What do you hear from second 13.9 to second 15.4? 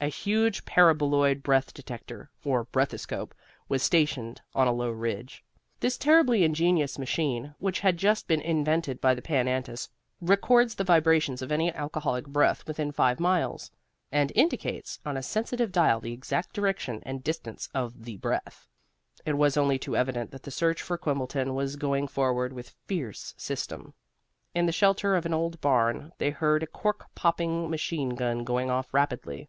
and indicates on a